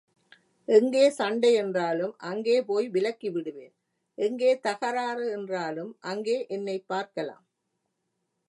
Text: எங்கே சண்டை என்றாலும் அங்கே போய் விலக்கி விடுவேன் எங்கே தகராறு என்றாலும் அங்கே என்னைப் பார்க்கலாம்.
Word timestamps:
எங்கே 0.67 1.09
சண்டை 1.09 1.53
என்றாலும் 1.53 2.17
அங்கே 2.21 2.63
போய் 2.63 2.89
விலக்கி 2.89 3.29
விடுவேன் 3.29 3.75
எங்கே 4.17 4.59
தகராறு 4.59 5.31
என்றாலும் 5.31 5.97
அங்கே 6.01 6.45
என்னைப் 6.47 6.87
பார்க்கலாம். 6.87 7.45